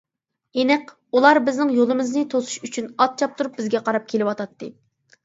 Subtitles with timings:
[0.59, 0.87] ئېنىق،
[1.19, 4.71] ئۇلار بىزنىڭ يولىمىزنى توسۇش ئۈچۈن ئات چاپتۇرۇپ بىزگە قاراپ كېلىۋاتاتتى.